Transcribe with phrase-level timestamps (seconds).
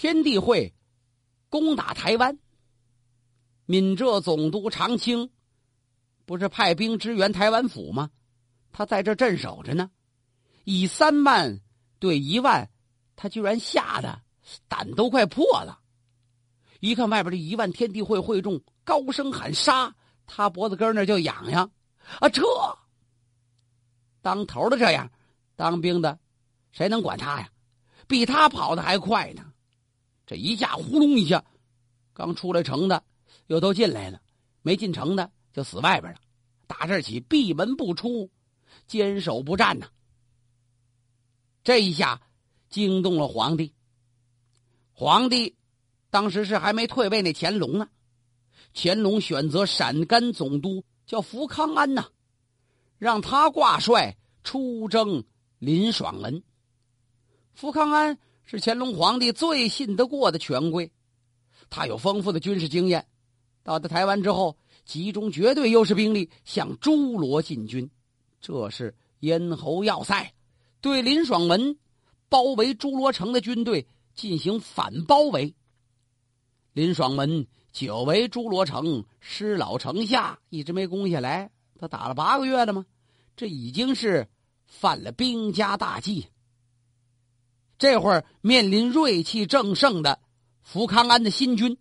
[0.00, 0.74] 天地会
[1.50, 2.38] 攻打台湾，
[3.66, 5.28] 闽浙总督常清
[6.24, 8.10] 不是派兵支援台湾府吗？
[8.72, 9.90] 他在这镇守着呢，
[10.64, 11.60] 以三万
[11.98, 12.70] 对一万，
[13.14, 14.22] 他居然吓得
[14.68, 15.80] 胆都快破了。
[16.78, 19.94] 一看外边这一万天地会会众高声喊杀，
[20.24, 21.70] 他脖子根那就痒痒
[22.20, 22.28] 啊！
[22.30, 22.42] 撤！
[24.22, 25.12] 当头的这样，
[25.56, 26.18] 当兵的
[26.72, 27.50] 谁能管他呀？
[28.08, 29.49] 比他跑的还快呢！
[30.30, 31.44] 这一下呼隆一下，
[32.14, 33.02] 刚出来城的
[33.48, 34.22] 又都进来了，
[34.62, 36.20] 没进城的就死外边了。
[36.68, 38.30] 打这起闭门不出，
[38.86, 39.88] 坚守不战呐。
[41.64, 42.22] 这一下
[42.68, 43.74] 惊动了皇帝。
[44.92, 45.56] 皇帝
[46.10, 47.88] 当时是还没退位那乾隆呢，
[48.72, 52.06] 乾隆选择陕甘总督叫福康安呐。
[52.98, 55.24] 让他挂帅出征
[55.58, 56.40] 林爽文。
[57.52, 58.16] 福康安
[58.50, 60.90] 是乾隆皇帝最信得过的权贵，
[61.68, 63.06] 他有丰富的军事经验。
[63.62, 67.88] 到了台湾之后，集中绝对优势兵力向诸罗进军，
[68.40, 70.34] 这是咽喉要塞，
[70.80, 71.78] 对林爽文
[72.28, 75.54] 包围诸罗城的军队进行反包围。
[76.72, 81.52] 林爽文久围诸罗城，失老城下，一直没攻下来。
[81.78, 82.84] 他打了八个月了吗？
[83.36, 84.26] 这已经是
[84.66, 86.26] 犯了兵家大忌。
[87.80, 90.20] 这会儿面临锐气正盛的
[90.62, 91.78] 福康安的新军，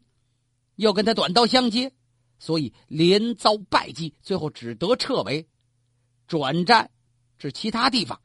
[0.75, 1.91] 又跟他短刀相接，
[2.39, 5.45] 所以连遭败绩，最后只得撤围，
[6.25, 6.89] 转战
[7.37, 8.19] 至其他地方。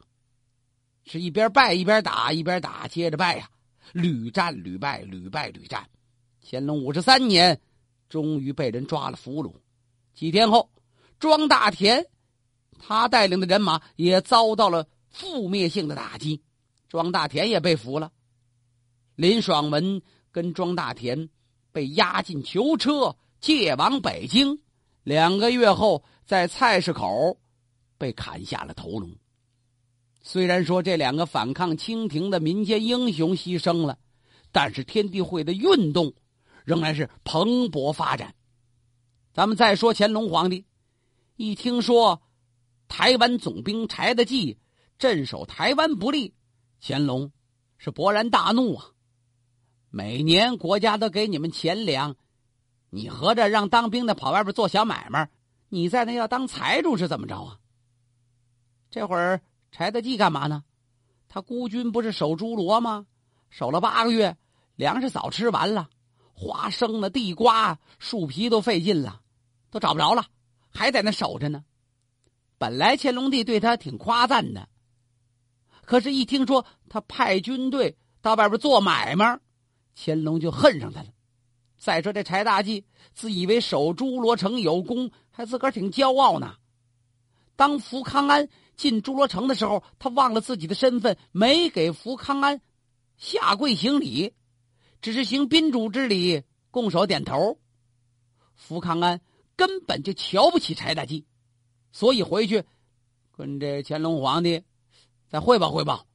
[1.05, 3.51] 是一边败一边打，一边打接着败呀，
[3.93, 5.91] 屡战屡败，屡败屡战。
[6.43, 7.61] 乾隆五十三年，
[8.09, 9.53] 终于被人抓了俘虏。
[10.15, 10.71] 几天后。
[11.21, 12.07] 庄大田，
[12.79, 16.43] 他带领的人马也遭到了覆灭性的打击，
[16.95, 18.13] 庄大田也被俘了。
[19.17, 20.01] 林爽文
[20.31, 21.29] 跟庄大田
[21.73, 24.61] 被押进囚车，借往北京。
[25.03, 27.37] 两个月后，在菜市口
[27.99, 29.11] 被砍下了头颅。
[30.23, 33.99] 虽然说这两个反抗清廷的民间英雄牺牲了，
[34.53, 36.15] 但是天地会的运动
[36.65, 38.37] 仍然是蓬勃发展。
[39.33, 40.65] 咱们再说乾隆皇帝。
[41.35, 42.23] 一听说
[42.87, 44.59] 台湾总兵柴德济
[44.97, 46.35] 镇守台湾不利，
[46.87, 47.33] 乾隆
[47.79, 48.89] 是勃然大怒啊！
[49.89, 52.15] 每年国家都给你们钱粮，
[52.91, 55.31] 你合着让当兵的跑外边做小买卖，
[55.71, 57.59] 你在那要当财主是怎么着啊？
[58.91, 59.41] 这会儿
[59.73, 60.63] 柴德济干嘛呢？
[61.27, 63.07] 他孤军不是守诸罗吗？
[63.49, 64.37] 守了八个月，
[64.77, 65.89] 粮食早吃完了，
[66.35, 69.23] 花生的地瓜、树皮都费劲了，
[69.71, 70.27] 都找不着了。
[70.69, 71.65] 还在那守着呢。
[72.59, 74.69] 本来乾隆帝对他挺夸赞的，
[75.87, 79.41] 可是，一听说他派军队到外边做买卖，
[79.97, 81.09] 乾隆就恨上他了。
[81.79, 86.57] 再说这柴大济自以为守诸罗城有功，还自个儿挺骄傲呢。
[87.57, 92.61] 当福康安进诸罗城的时候，他忘了自己的身份，没给福康安
[93.17, 94.33] 下跪行礼，
[95.01, 97.59] 只是行宾主之礼，拱手点头。
[98.55, 99.21] 福康安。
[99.57, 101.25] 根本就瞧不起柴大济，
[101.93, 102.65] 所以回去
[103.31, 104.65] 跟这乾隆皇帝
[105.35, 106.07] 再汇报汇报。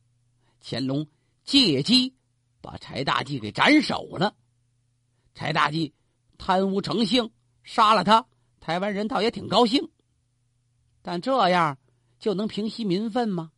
[0.61, 1.05] 乾隆
[1.43, 2.15] 借机
[2.61, 4.33] 把柴大济给斩首了。
[5.35, 5.93] 柴大济
[6.37, 7.29] 贪污成性，
[7.61, 8.25] 杀了他，
[8.61, 9.89] 台湾人倒也挺高兴。
[11.01, 11.77] 但这样
[12.17, 13.51] 就能平息民愤吗？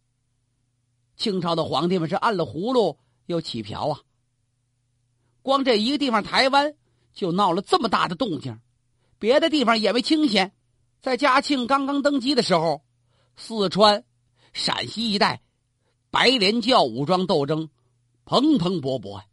[1.16, 4.02] 清朝的皇帝们是按了葫芦又起瓢啊！
[5.44, 6.76] 光这一个地方台湾
[7.14, 8.60] 就闹了这么大的动静。
[9.20, 10.56] 别的地方也没清闲，
[11.02, 12.84] 在嘉庆刚刚登基的时候，
[13.36, 14.04] 四川、
[14.54, 15.44] 陕西一带
[16.12, 17.70] 白莲教武装斗争
[18.26, 19.24] 蓬蓬勃勃，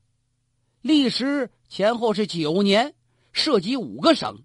[0.80, 2.94] 历时前后是九年，
[3.32, 4.44] 涉及五个省。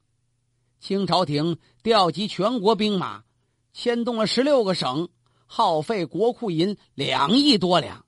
[0.80, 3.24] 清朝廷调集全国兵马，
[3.72, 5.10] 牵动了十六个省，
[5.46, 8.04] 耗费国库银两亿多两，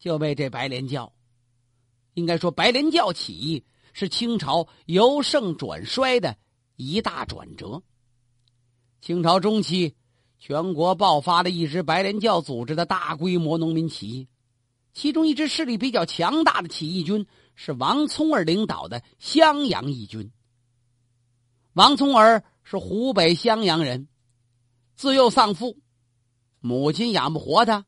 [0.00, 1.12] 就为这白莲教。
[2.14, 6.36] 应该说，白莲教起义是清朝由盛转衰的。
[6.74, 7.82] 一大转折。
[9.00, 9.94] 清朝中期，
[10.38, 14.28] 全国爆发了一支白莲教组织的大规模农民起义，
[14.92, 20.30] 其中一支势力比较强大的起义军是王聪儿领导的襄阳义军。
[21.72, 24.08] 王聪儿是湖北襄阳人，
[24.94, 25.78] 自幼丧父，
[26.60, 27.84] 母亲养不活他，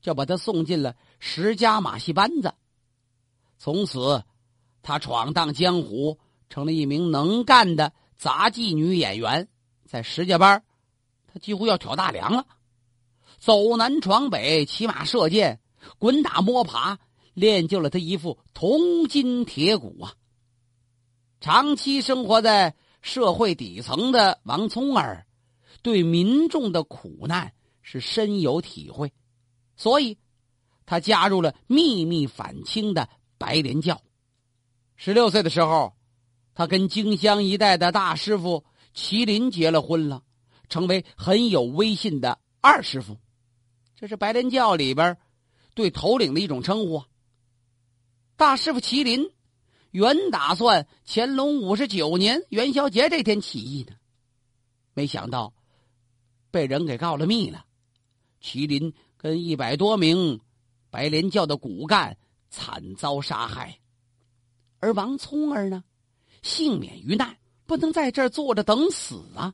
[0.00, 2.54] 就把他送进了石家马戏班子。
[3.58, 4.24] 从此，
[4.82, 6.18] 他闯荡江湖，
[6.48, 7.92] 成了一名能干的。
[8.18, 9.48] 杂技女演员
[9.84, 10.62] 在石家班，
[11.32, 12.46] 他几乎要挑大梁了。
[13.38, 15.60] 走南闯北，骑马射箭，
[15.98, 16.98] 滚打摸爬，
[17.34, 20.14] 练就了他一副铜筋铁骨啊。
[21.40, 25.26] 长期生活在社会底层的王聪儿，
[25.82, 29.12] 对民众的苦难是深有体会，
[29.76, 30.18] 所以，
[30.86, 33.08] 他加入了秘密反清的
[33.38, 34.00] 白莲教。
[34.94, 35.94] 十六岁的时候，
[36.54, 38.64] 他跟荆襄一带的大师傅
[38.94, 40.22] 麒麟结了婚了，
[40.72, 43.18] 成为很有威信的二师傅。
[43.94, 45.18] 这是白莲教里边
[45.74, 47.04] 对头领的一种称呼。
[48.36, 49.30] 大师傅麒麟。
[49.90, 53.94] 原打算乾隆五十九年元宵节这天起义呢，
[54.94, 55.52] 没想到
[56.50, 57.66] 被人给告了密了。
[58.40, 60.40] 麒麟跟一百多名
[60.88, 62.16] 白莲教的骨干
[62.48, 63.80] 惨遭杀害，
[64.78, 65.84] 而王聪儿呢，
[66.40, 67.36] 幸免于难，
[67.66, 69.52] 不能在这儿坐着等死啊！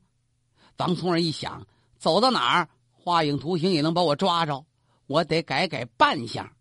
[0.78, 1.66] 王聪儿一想，
[1.98, 4.64] 走到哪儿画影图形也能把我抓着，
[5.08, 6.52] 我得改改扮相。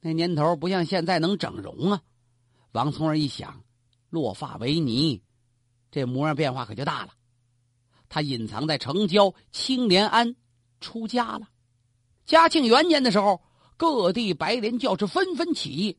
[0.00, 2.00] 那年头不像现在能整容啊。
[2.70, 3.64] 王聪儿一想，
[4.08, 5.20] 落发为尼，
[5.90, 7.12] 这模样变化可就大了。
[8.08, 10.36] 他隐藏在城郊青莲庵，
[10.80, 11.48] 出家了。
[12.24, 13.42] 嘉庆元年的时候，
[13.76, 15.98] 各地白莲教士纷纷起义。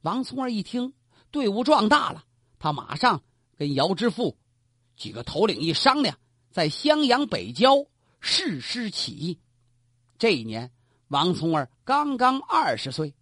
[0.00, 0.92] 王聪儿一听，
[1.30, 2.24] 队伍壮大了，
[2.58, 3.22] 他马上
[3.56, 4.36] 跟姚知富
[4.96, 6.18] 几个头领一商量，
[6.56, 7.84] 在襄阳北郊
[8.18, 9.38] 誓师起义。
[10.16, 10.72] 这一年，
[11.08, 13.12] 王聪儿刚刚二十岁。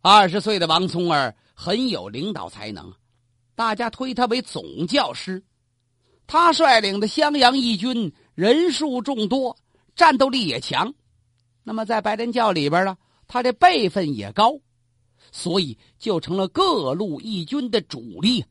[0.00, 1.36] 二十岁的王聪儿。
[1.54, 2.92] 很有领导才能，
[3.54, 5.44] 大家推他为总教师。
[6.26, 9.56] 他率领的襄阳义军人数众多，
[9.94, 10.92] 战斗力也强。
[11.62, 12.98] 那么在白莲教里边呢，
[13.28, 14.58] 他这辈分也高，
[15.30, 18.44] 所以就成了各路义军的主力，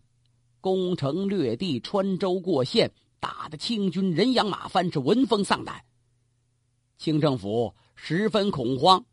[0.62, 5.82] 攻城略地，穿州过县，打得清军人仰马翻，是闻风丧胆。
[6.98, 9.06] 清政府十分恐慌，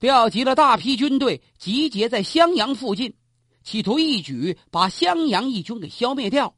[0.00, 3.14] 调集了大批军队，集结在襄阳附近。
[3.62, 6.56] 企图一举把襄阳义军给消灭掉。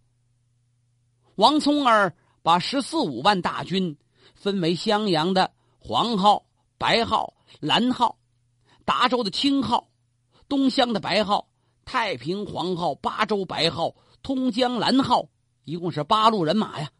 [1.34, 3.99] 王聪儿把十四五万大军
[4.34, 6.46] 分为襄阳的黄号、
[6.78, 8.16] 白号、蓝号，
[8.84, 9.88] 达州的青号，
[10.49, 11.49] 东乡的白号，
[11.84, 15.28] 太平黄号，巴州白号，通江蓝号，
[15.64, 16.91] 一共是八路人马呀。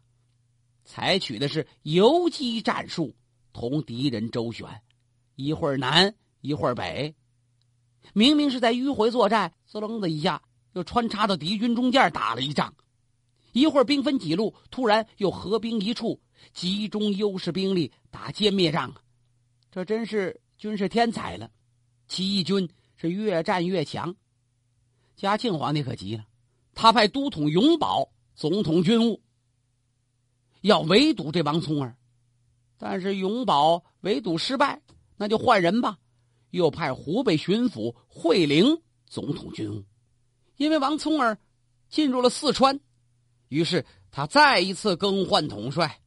[0.85, 3.15] 采取的是游击战术，
[3.53, 4.67] 同敌人周旋，
[5.35, 7.15] 一会儿南，一会儿北。
[8.11, 10.41] 明明是在迂回作战，滋楞的一下
[10.73, 12.73] 又穿插到敌军中间打了一仗，
[13.53, 16.21] 一会儿兵分几路，突然又合兵一处，
[16.53, 18.93] 集中优势兵力打歼灭仗，
[19.71, 21.49] 这真是军事天才了。
[22.09, 24.13] 起义军是越战越强，
[25.15, 26.25] 嘉庆皇帝可急了，
[26.75, 29.21] 他派都统永保总统军务，
[30.61, 31.95] 要围堵这王聪儿，
[32.77, 34.81] 但是永保围堵失败，
[35.17, 35.97] 那就换人吧。
[36.51, 39.83] 又派湖北巡抚惠陵总统军务，
[40.55, 41.37] 因为王聪儿
[41.89, 42.79] 进入了四川，
[43.49, 45.99] 于是他再一次更换统帅，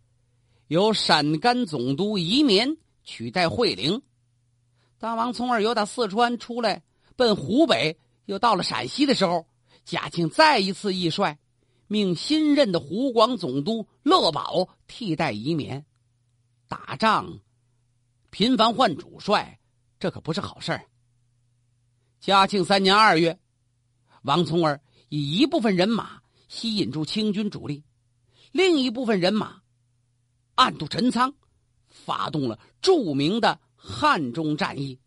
[0.68, 4.00] 由陕甘总督移绵取代惠陵。
[4.98, 6.82] 当王聪儿由打四川出来
[7.16, 9.46] 奔湖北，又到了陕西的时候，
[9.84, 11.38] 嘉庆再一次易帅，
[11.86, 15.84] 命新任的湖广总督乐宝替代移绵。
[16.68, 17.40] 打仗
[18.30, 19.58] 频繁换主帅。
[19.98, 20.84] 这可不是好事儿。
[22.20, 23.38] 嘉庆三年二月，
[24.24, 27.82] 王聪儿以一部分人马吸引住清军主力，
[28.52, 29.62] 另一部分人马
[30.54, 31.34] 暗度陈仓，
[31.88, 35.00] 发动了著名的汉中战役，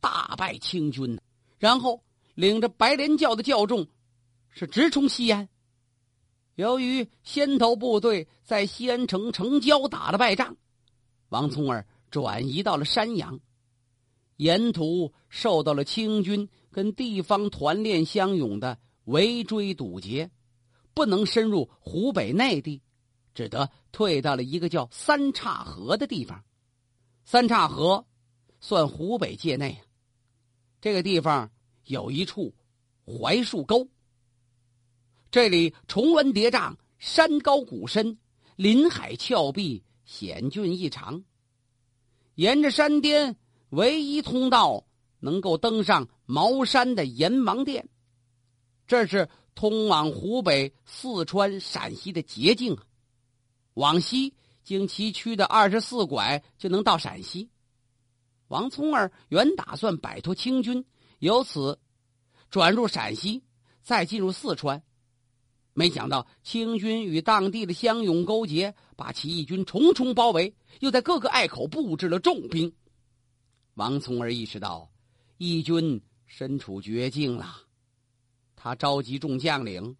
[0.00, 1.20] 大败清军，
[1.58, 2.02] 然后
[2.34, 3.86] 领着白莲教的教众
[4.48, 5.46] 是直冲西安。
[6.54, 10.56] 由于先头部队在西安城城郊打了败仗，
[11.30, 13.40] 王聪儿转移到了山阳。
[14.36, 20.30] 沿途受到了清军跟地方团练相拥的围追堵截，
[20.94, 22.82] 不能深入湖北内地，
[23.34, 26.42] 只得退到了一个叫三岔河的地方。
[27.24, 28.04] 三岔河
[28.60, 29.80] 算湖北界内，
[30.80, 31.50] 这个地方
[31.84, 32.52] 有一处
[33.04, 33.88] 槐树沟，
[35.32, 38.18] 这里重峦叠嶂，山高谷深，
[38.54, 41.24] 林海峭壁，险峻异常。
[42.36, 43.36] 沿着山巅。
[43.70, 44.84] 唯一通道
[45.18, 47.88] 能够登上茅山的阎王殿，
[48.86, 52.84] 这是通往湖北、四川、陕西的捷径啊！
[53.72, 57.48] 往西经崎岖的二十四拐就能到陕西。
[58.48, 60.84] 王聪儿原打算摆脱清军，
[61.20, 61.80] 由此
[62.50, 63.42] 转入陕西，
[63.80, 64.82] 再进入四川，
[65.74, 72.72] 没想到清军与当地的乡勇勾结，把起义军重重包围，又在各个隘口布置了重兵。
[73.74, 74.90] 王聪儿意识到，
[75.38, 77.56] 义军身处绝境了。
[78.54, 79.96] 他召集众将领，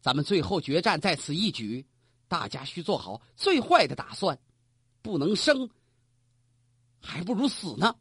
[0.00, 1.86] 咱们最后决战在此一举，
[2.26, 4.36] 大家需做好最坏的打算，
[5.02, 5.70] 不能生，
[7.00, 7.94] 还不如死呢。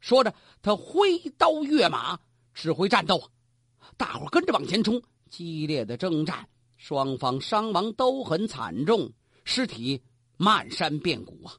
[0.00, 2.20] 说着，他挥刀跃马，
[2.52, 3.30] 指挥战斗。
[3.96, 5.02] 大伙跟着往前冲，
[5.36, 9.12] 激烈的征战，双方伤亡都很惨重，
[9.44, 10.02] 尸体
[10.38, 11.52] 漫山遍谷啊。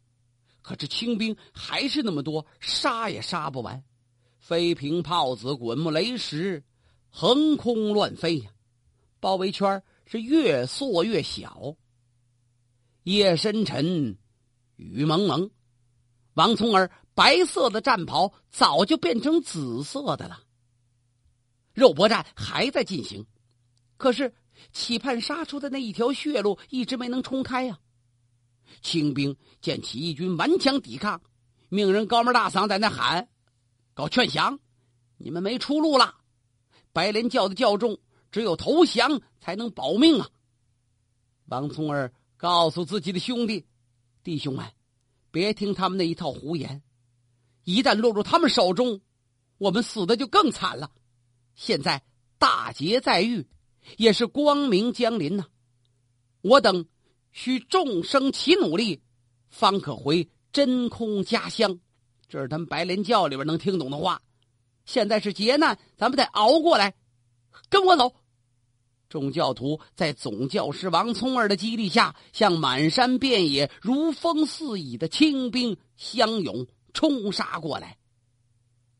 [0.64, 3.84] 可这清兵还是那么多，杀也杀不完，
[4.40, 6.64] 飞瓶炮子、滚木雷石。
[7.12, 8.50] 横空乱飞呀，
[9.20, 11.76] 包围圈是越缩越小。
[13.04, 14.18] 夜深沉，
[14.76, 15.52] 雨蒙蒙，
[16.34, 20.42] 王聪儿白色的战袍早就变成紫色的了。
[21.74, 23.28] 肉搏战还在进行，
[23.98, 24.34] 可是
[24.72, 27.80] 期盼杀出的那一条血路一直没能冲开呀。
[28.82, 31.22] 清兵见起义军顽强抵抗，
[31.70, 33.30] 命人高门大嗓在那喊
[33.94, 34.60] ：“搞劝降，
[35.18, 36.16] 你们没出路了。”
[36.94, 38.00] 白莲教的教众
[38.32, 40.30] 只有投降才能保命啊！
[41.46, 43.66] 王聪儿告诉自己的兄弟
[44.24, 44.66] ：“弟兄们，
[45.32, 46.84] 别听他们那一套胡言，
[47.64, 49.00] 一旦落入他们手中，
[49.58, 50.92] 我们死的就更惨了。
[51.56, 52.04] 现在
[52.38, 53.48] 大劫在遇，
[53.96, 55.46] 也是光明将临呐！
[56.42, 56.86] 我等
[57.32, 59.02] 需众生齐努力，
[59.50, 61.80] 方可回真空家乡。”
[62.28, 64.22] 这是他们白莲教里边能听懂的话。
[64.86, 66.94] 现在是劫难，咱们得熬过来。
[67.70, 68.14] 跟我走！
[69.10, 77.98] 众教徒在总教师王聪儿的激励下，向满山遍野如风似雨的清兵相拥冲杀过来。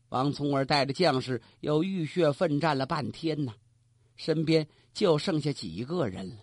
[0.08, 3.52] 王聪儿带着将士又浴血奋战了半天呢，
[4.18, 6.36] 身边就剩下几个人了。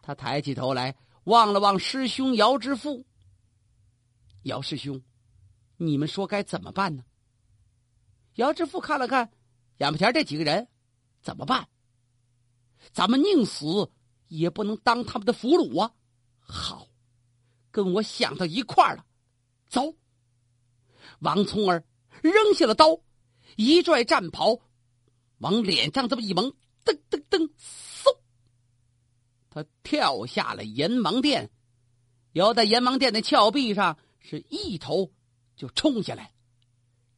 [0.00, 3.04] 他抬起头来望了望师兄姚之富。
[4.44, 5.02] 姚师兄，
[5.76, 7.04] 你们说该怎么办呢？
[8.36, 9.30] 姚志富看了看
[9.78, 10.68] 眼巴前这几个人，
[11.20, 11.68] 怎么办？
[12.92, 13.90] 咱们宁死
[14.28, 15.92] 也不能当他们的俘虏啊！
[16.38, 16.86] 好，
[17.72, 19.04] 跟我想到一块儿了。
[19.68, 19.92] 走！
[21.18, 21.84] 王聪儿
[22.22, 23.00] 扔下了刀，
[23.56, 24.60] 一拽战袍，
[25.38, 26.54] 往脸上这么一蒙，
[26.86, 28.16] 噔噔噔，嗖！
[29.50, 31.50] 他跳下了阎王殿，
[32.32, 35.10] 摇在阎王殿的峭壁上，是一头
[35.56, 36.32] 就冲下来。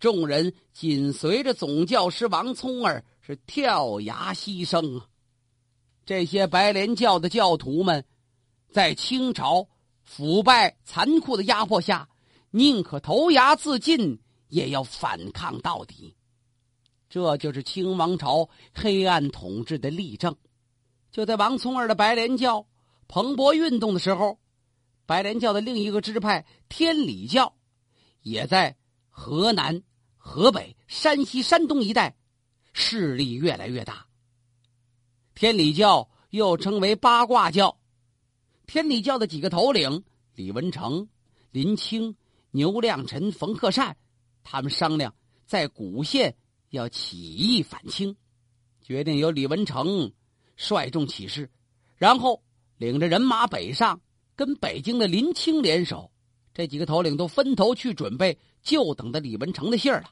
[0.00, 5.08] 众人紧随着总教师王聪儿是跳崖牺牲啊！
[6.06, 8.04] 这些白莲教的教徒们，
[8.70, 9.68] 在清朝
[10.02, 12.08] 腐败残酷的压迫下，
[12.50, 16.14] 宁可投崖自尽，也要反抗到底。
[17.08, 20.36] 这就是清王朝黑暗统治的例证。
[21.10, 22.66] 就在王聪儿的白莲教
[23.06, 24.38] 蓬勃运动的时候，
[25.06, 27.54] 白莲教的另一个支派天理教，
[28.22, 28.76] 也在
[29.08, 29.82] 河南。
[30.20, 32.14] 河北、山西、山东一带
[32.74, 34.06] 势力越来越大。
[35.34, 37.78] 天理教又称为八卦教，
[38.66, 41.08] 天理教的几个头领李文成、
[41.50, 42.14] 林清、
[42.50, 43.96] 牛亮臣、冯克善，
[44.44, 45.14] 他们商量
[45.46, 46.36] 在古县
[46.70, 48.16] 要起义反清，
[48.82, 50.12] 决定由李文成
[50.56, 51.50] 率众起事，
[51.96, 52.42] 然后
[52.76, 54.00] 领着人马北上，
[54.36, 56.10] 跟北京的林清联手。
[56.52, 60.10] 这几个头领都分头去准备，就等着李文成的信儿了。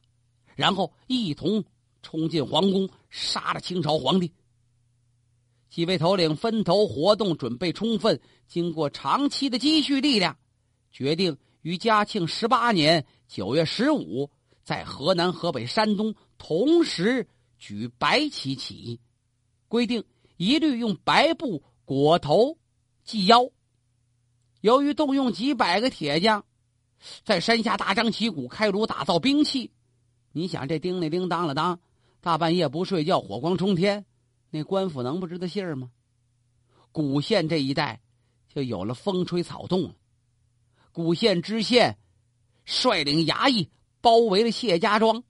[0.54, 1.64] 然后一同
[2.02, 4.32] 冲进皇宫，杀了清朝皇帝。
[5.68, 8.20] 几位头领分头活动，准备充分。
[8.46, 10.38] 经过长期的积蓄力量，
[10.92, 14.30] 决定于嘉庆十八年九月十五，
[14.62, 17.26] 在河南、河北、山东同时
[17.58, 19.00] 举白旗起义，
[19.68, 20.04] 规定
[20.36, 22.58] 一律用白布裹头
[23.04, 23.50] 系腰。
[24.60, 26.44] 由于动用几百个铁匠，
[27.24, 29.70] 在山下大张旗鼓开炉打造兵器。
[30.32, 31.80] 你想这叮铃叮当了当，
[32.20, 34.04] 大半夜不睡觉，火光冲天，
[34.50, 35.90] 那官府能不知道信儿吗？
[36.92, 38.00] 古县这一带
[38.48, 39.94] 就有了风吹草动了。
[40.92, 41.98] 古县知县
[42.64, 45.22] 率领衙役包围了谢家庄，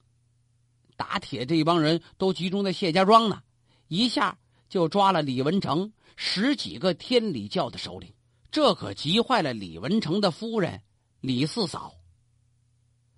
[0.97, 3.41] 打铁这一帮人都集中在谢家庄呢，
[3.87, 4.37] 一下
[4.67, 8.11] 就抓了李文成十几个天理教的首领，
[8.51, 10.81] 这可急坏了李文成的夫人
[11.21, 11.93] 李四嫂。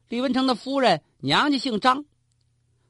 [0.09, 2.03] 李文成的夫人娘家姓张，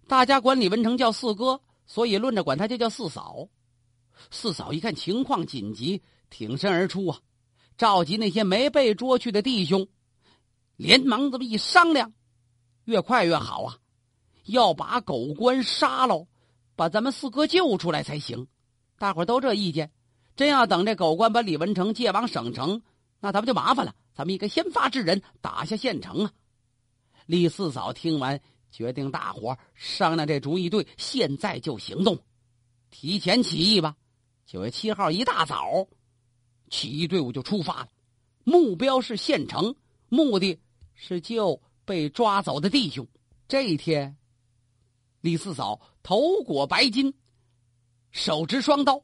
[0.07, 3.47] 大家管李文成叫四哥，所以论着管他就叫四嫂。
[4.31, 7.19] 四嫂一看情况紧急，挺身而出啊，
[7.77, 9.87] 召集那些没被捉去的弟兄，
[10.75, 12.11] 连忙这么一商量，
[12.85, 13.77] 越快越好啊，
[14.49, 16.27] 要把狗官杀了，
[16.75, 18.47] 把咱们四哥救出来才行。
[18.97, 19.91] 大伙都这意见，
[20.35, 22.81] 真要等这狗官把李文成借往省城，
[23.19, 23.95] 那咱们就麻烦了。
[24.13, 26.31] 咱们应该先发制人，打下县城啊。
[27.25, 28.41] 李四嫂听完，
[28.71, 32.19] 决定大伙商量这主意对，现在就行动，
[32.89, 33.95] 提前起义吧。
[34.45, 35.87] 九月七号一大早，
[36.69, 37.87] 起义队伍就出发了，
[38.43, 39.75] 目标是县城，
[40.09, 40.59] 目的
[40.95, 43.07] 是救被抓走的弟兄。
[43.47, 44.17] 这一天，
[45.21, 47.13] 李四嫂头裹白巾，
[48.11, 49.03] 手执双刀，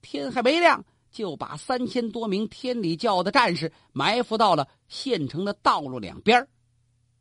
[0.00, 6.48] 天还没亮就把三千多名天理教的战士埋伏到了县城的道路两边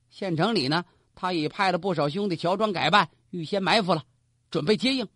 [0.10, 0.84] 县城里呢。
[1.14, 4.04] 他已派了不少兄弟乔装改扮，预先埋伏了，
[4.50, 5.08] 准备接应。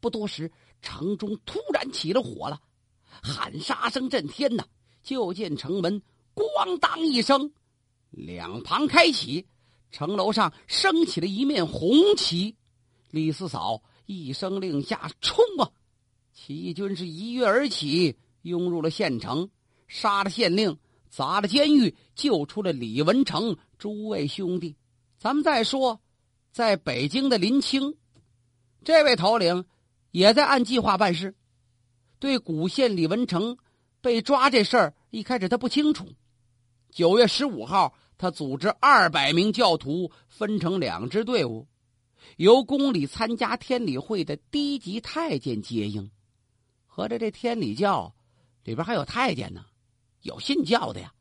[0.00, 2.60] 不多时，城中突然起了火了，
[3.22, 4.64] 喊杀声震天呐！
[5.02, 6.02] 就见城门
[6.34, 7.50] 咣当一声，
[8.10, 9.46] 两旁开启，
[9.90, 12.56] 城楼上升起了一面红旗。
[13.10, 15.70] 李四嫂一声令下，冲啊！
[16.32, 19.50] 起义军是一跃而起，涌入了县城，
[19.86, 20.78] 杀了县令，
[21.08, 24.76] 砸了监狱，救出了李文成诸位兄弟。
[25.18, 26.00] 咱们再说，
[26.52, 27.96] 在北京的林清，
[28.84, 29.64] 这位头领
[30.10, 31.34] 也在按计划办事。
[32.18, 33.58] 对古县李文成
[34.00, 36.06] 被抓这事儿，一开始他不清楚。
[36.90, 41.66] 九月十五号，他组织二百名教徒分成两支队伍，
[42.36, 46.10] 由宫里参加天理会的低级太监接应。
[46.86, 48.12] 合着这天理教
[48.64, 49.64] 里边还有太监呢，
[50.22, 51.14] 有信教的呀。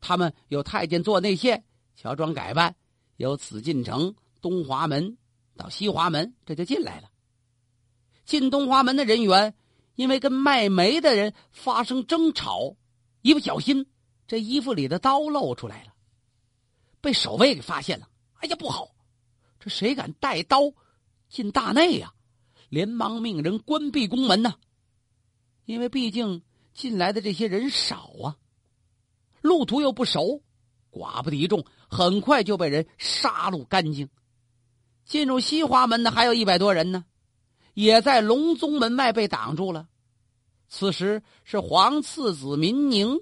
[0.00, 1.64] 他们有太监做内线，
[1.96, 2.74] 乔装改扮。
[3.16, 5.16] 由此进城东华门
[5.56, 7.10] 到西华门，这就进来了。
[8.24, 9.54] 进东华门的人员
[9.94, 12.76] 因为跟卖煤的人发生争吵，
[13.22, 13.86] 一不小心
[14.26, 15.92] 这衣服里的刀露出来了，
[17.08, 18.06] 被守卫给发现了。
[18.34, 18.90] 哎呀，不好！
[19.58, 20.60] 这谁敢带刀
[21.30, 22.12] 进大内呀？
[22.68, 24.56] 连忙命人关闭宫门呐。
[25.64, 26.42] 因为毕竟
[26.74, 28.36] 进来的这些人少啊，
[29.40, 30.42] 路途又不熟。
[30.90, 34.10] 寡不敌众，很快就被人杀戮干净。
[35.06, 37.06] 进入西华门的还有一百多人呢，
[37.72, 39.88] 也在隆宗门外被挡住了。
[40.68, 43.18] 此时是皇次子民宁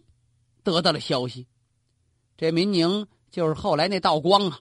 [0.64, 1.46] 得到了消息，
[2.36, 4.60] 这民宁就是后来那道光啊，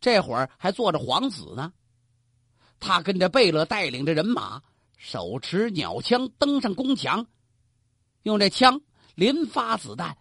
[0.00, 1.72] 这会儿还坐着皇子呢。
[2.78, 4.62] 他跟着贝勒带领着人马，
[4.96, 7.26] 手持鸟枪登上宫墙，
[8.22, 8.80] 用这枪
[9.16, 10.16] 连发子弹。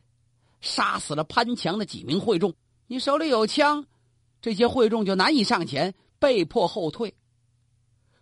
[0.62, 2.56] 杀死了潘强的几名会众。
[2.88, 3.86] 你手里有枪，
[4.42, 7.14] 这些会众就难以上前，被迫后退。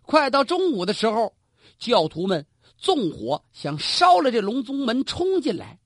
[0.02, 1.34] 快到中午的时候，
[1.78, 5.78] 教徒们纵火想烧了这隆宗门，冲进来。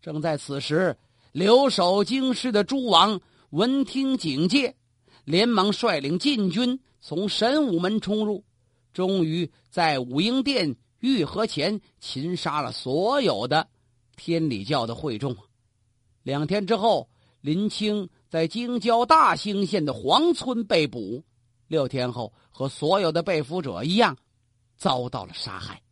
[0.00, 0.96] 正在此时，
[1.34, 3.20] 留守京师的诸王
[3.50, 4.76] 闻听警戒，
[5.24, 8.44] 连忙率领禁军从神武门冲入，
[8.92, 13.66] 终于在武英殿御河前擒杀了所有的
[14.14, 15.36] 天理教的会众。
[16.22, 21.24] 两天之后，林清在京郊大兴县的黄村被捕。
[21.66, 24.16] 六天后，和所有的被俘者一样，
[24.76, 25.82] 遭到了杀害。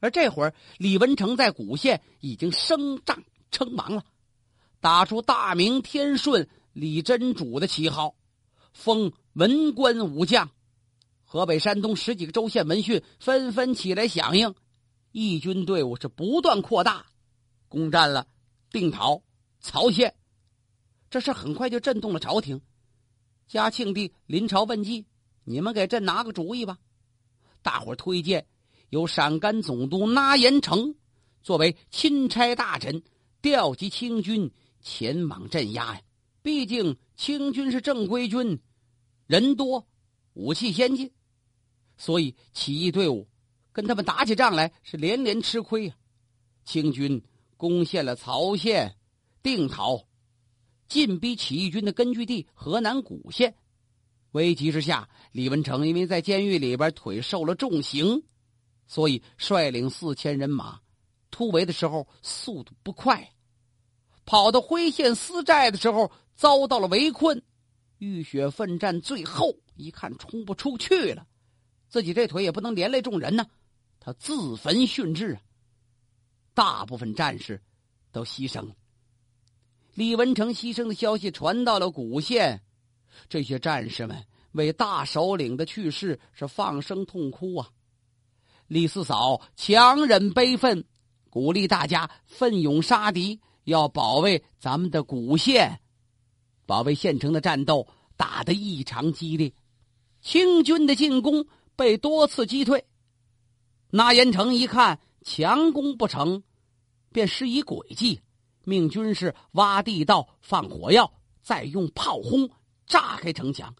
[0.00, 4.04] 而这会儿，李文成在古县已经升帐称王了，
[4.80, 8.14] 打出大明天顺李真主的旗号，
[8.72, 10.50] 封文官武将。
[11.24, 14.54] 河北、山东十几个州县闻讯，纷纷起来响应，
[15.12, 17.06] 义军队伍是不断扩大，
[17.68, 18.26] 攻占了。
[18.70, 19.22] 定陶、
[19.60, 20.14] 曹县，
[21.10, 22.60] 这事很快就震动了朝廷。
[23.46, 25.06] 嘉庆帝临朝问计
[25.44, 26.78] ：“你们给朕拿个主意吧。”
[27.62, 28.46] 大伙推荐
[28.90, 30.94] 由陕甘总督那延成
[31.42, 33.02] 作为钦差大臣，
[33.48, 34.50] 调集清军
[34.82, 36.02] 前往镇压呀。
[36.42, 38.60] 毕竟清军是正规军，
[39.26, 39.86] 人多，
[40.34, 41.10] 武器先进，
[41.96, 43.26] 所以起义队伍
[43.72, 45.96] 跟他们打起仗来是连连吃亏呀。
[46.64, 47.22] 清军。
[47.56, 48.94] 攻陷了曹县、
[49.42, 50.06] 定陶，
[50.86, 53.52] 进逼起义军的根据地河南古县。
[54.30, 58.22] 危急之下，李文成因为在监狱里边腿受了重刑，
[58.86, 60.80] 所以率领四千人马
[61.32, 63.28] 突围的时候速度不快，
[64.28, 67.42] 跑到辉县私寨的时候遭到了围困，
[67.96, 71.26] 浴血奋战，最后一看冲不出去了，
[71.88, 73.46] 自己这腿也不能连累众人呢，
[73.98, 75.40] 他自焚殉职啊。
[76.52, 77.62] 大部分战士
[78.12, 78.74] 都牺牲了。
[79.94, 82.60] 李文成牺牲的消息传到了古县，
[83.30, 87.70] 这些战士们为大首领的去世是放声痛哭啊！
[88.66, 90.84] 李四嫂强忍悲愤，
[91.30, 95.80] 鼓励大家奋勇杀敌，要保卫咱们的古县。
[96.64, 99.52] 保卫县城的战斗打得异常激烈，
[100.22, 102.82] 清军的进攻被多次击退。
[103.90, 106.42] 那延成一看强攻不成。
[107.10, 108.20] 便施以诡计，
[108.64, 111.10] 命军士挖地道、放火药，
[111.42, 112.48] 再用炮轰
[112.86, 113.74] 炸开城墙。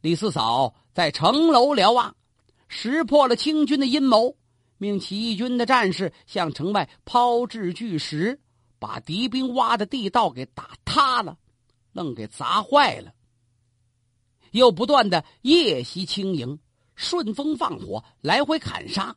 [0.00, 2.16] 李四嫂在城楼瞭望，
[2.66, 4.36] 识破了清军的阴谋，
[4.78, 8.40] 命起义军的战士向城外抛掷巨石，
[8.82, 11.38] 把敌兵挖的地道给打塌了，
[11.92, 13.14] 愣给砸坏了。
[14.50, 16.58] 又不断的夜袭清营，
[16.96, 19.16] 顺风放火，来回砍杀，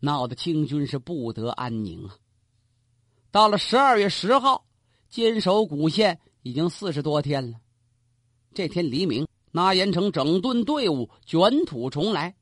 [0.00, 2.16] 闹得清军是不得安宁啊。
[3.30, 4.66] 到了十二月十号，
[5.08, 7.60] 坚守古县已经四十多天了。
[8.54, 12.34] 这天黎明，那延成整顿队伍，卷土重来，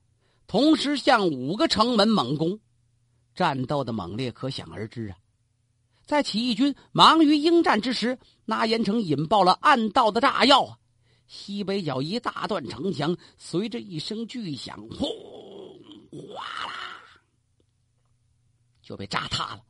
[0.47, 2.59] 同时向五个城门猛攻，
[3.35, 5.19] 战斗的猛烈可想而知啊。
[6.07, 10.79] 在起义军忙于应战之时，那延成引爆了暗道的炸药啊。
[11.27, 15.09] 西北角一大段城墙随着一声巨响，轰
[16.11, 17.23] 哗啦，
[18.83, 19.63] 就被炸塌了。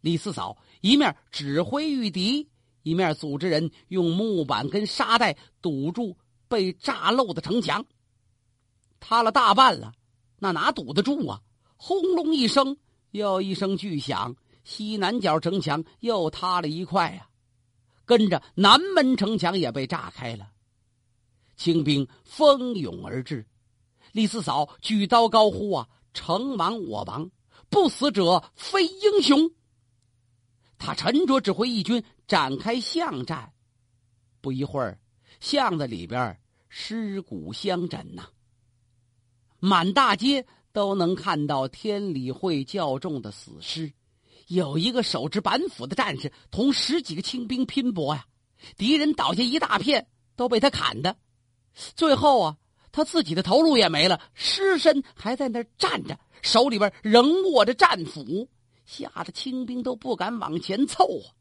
[0.00, 2.48] 李四嫂一面指挥御敌，
[2.84, 7.84] 一面组织人用木板跟沙袋堵住被炸漏的城墙。
[9.00, 9.92] 塌了大半了，
[10.38, 11.40] 那哪堵得住啊？
[11.76, 12.76] 轰隆一声，
[13.10, 17.28] 又一声巨响，西南角城墙又塌了一块呀。
[18.04, 20.50] 跟着南门城墙也被炸开了。
[21.56, 23.46] 清兵蜂拥而至，
[24.10, 27.30] 李四嫂举刀高呼：“啊，城亡我亡，
[27.70, 29.50] 不死者非英雄。”
[30.76, 33.52] 他沉着指挥义军展开巷战。
[34.40, 34.98] 不一会儿，
[35.38, 36.36] 巷子里边
[36.68, 38.26] 尸骨相枕呐，
[39.60, 43.92] 满大街都能看到天理会教众的死尸。
[44.52, 48.26] 有一个手执板斧的战士同十几个清兵拼搏呀，
[48.76, 51.16] 敌人倒下一大片，都被他砍的。
[51.96, 52.56] 最后啊，
[52.92, 58.46] 他自己的头颅也没了，尸身还在那儿站着，手里边仍握着战斧，
[58.84, 61.32] 吓得清兵都不敢往前凑啊。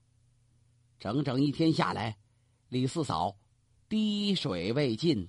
[0.97, 2.17] 整整一天下来，
[2.69, 3.35] 李四嫂
[3.89, 5.27] 滴水未进，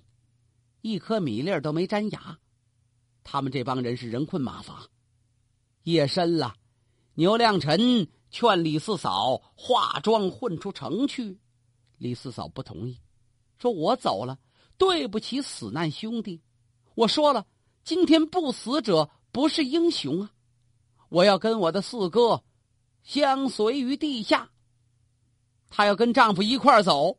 [0.82, 2.38] 一颗米粒都没沾牙。
[3.24, 4.86] 他们这帮人是人困马乏。
[5.82, 6.54] 夜深了，
[7.14, 11.38] 牛亮臣劝李四嫂化妆混出城去，
[11.98, 12.98] 李四嫂不同意，
[13.59, 14.38] 说：“我走了。”
[14.79, 16.40] 对不起，死难兄弟！
[16.96, 17.46] 我说了，
[17.85, 20.33] 今天不死者不是英雄啊！
[21.09, 22.42] 我要跟我的四哥
[23.05, 24.51] 相随于地下。
[25.70, 27.18] 她要跟丈夫一块走。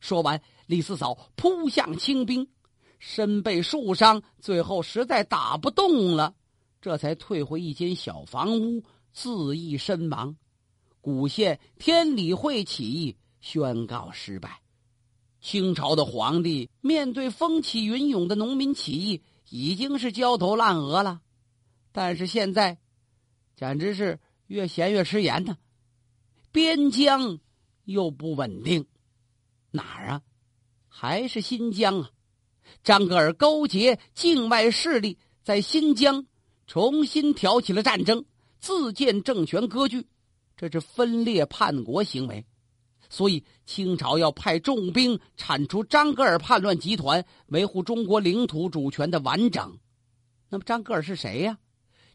[0.00, 2.48] 说完，李四嫂扑向清兵，
[2.98, 6.34] 身被数伤，最后实在打不动了，
[6.80, 8.82] 这才退回一间小房屋，
[9.14, 10.36] 自缢身亡。
[11.00, 14.60] 古县天理会起义宣告失败。
[15.40, 21.20] 清朝的皇帝面对风起云涌的农民起义，已经是焦头烂额了。
[21.92, 22.78] 但是现在，
[23.54, 25.56] 简直是越闲越吃盐呢。
[26.50, 27.38] 边疆
[27.84, 28.86] 又不稳定，
[29.70, 30.22] 哪儿啊？
[30.88, 32.10] 还是新疆啊？
[32.82, 36.26] 张格尔勾结境外势力，在新疆
[36.66, 38.24] 重新挑起了战争，
[38.64, 40.06] 自建政权割据，
[40.56, 42.42] 这是分裂叛国行为。
[43.10, 49.78] 所以，清朝要派重兵铲除张格尔叛乱集团，维护中国领土主权的完整。
[50.48, 51.58] 那么，张格尔是谁呀？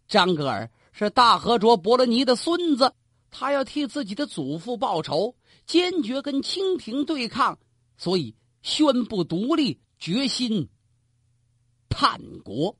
[0.08, 2.92] 张格尔是大和卓伯罗尼的孙子，
[3.30, 5.36] 他要替自己的祖父报仇，
[5.68, 7.60] 坚决跟清廷对抗，
[7.96, 10.68] 所以宣布独立，决心
[11.90, 12.76] 叛国。